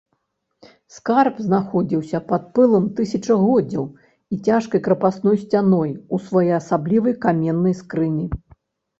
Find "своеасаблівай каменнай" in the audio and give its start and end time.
6.29-7.77